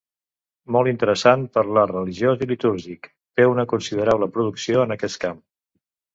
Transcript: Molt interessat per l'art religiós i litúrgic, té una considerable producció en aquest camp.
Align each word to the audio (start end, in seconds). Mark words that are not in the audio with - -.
Molt 0.75 0.89
interessat 0.91 1.43
per 1.57 1.63
l'art 1.75 1.93
religiós 1.97 2.41
i 2.47 2.47
litúrgic, 2.53 3.11
té 3.41 3.47
una 3.51 3.67
considerable 3.75 4.31
producció 4.39 4.89
en 4.89 4.97
aquest 4.99 5.23
camp. 5.29 5.41